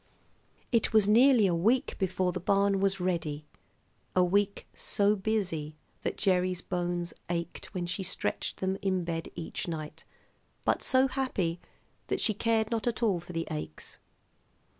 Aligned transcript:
It 0.71 0.93
was 0.93 1.07
nearly 1.07 1.45
a 1.45 1.53
week 1.53 1.95
before 1.99 2.31
the 2.31 2.39
barn 2.39 2.79
was 2.79 2.99
ready, 2.99 3.45
a 4.15 4.23
week 4.23 4.65
so 4.73 5.15
busy 5.15 5.75
that 6.01 6.17
Gerry's 6.17 6.63
bones 6.63 7.13
ached 7.29 7.67
when 7.75 7.85
she 7.85 8.01
stretched 8.01 8.61
them 8.61 8.79
in 8.81 9.03
bed 9.03 9.29
each 9.35 9.67
night, 9.67 10.03
but 10.65 10.81
so 10.81 11.07
happy 11.07 11.59
that 12.07 12.19
she 12.19 12.33
cared 12.33 12.71
not 12.71 12.87
at 12.87 13.03
all 13.03 13.19
for 13.19 13.31
the 13.33 13.47
aches. 13.51 13.99